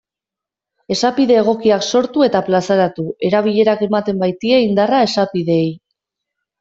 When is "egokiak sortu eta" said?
1.41-2.41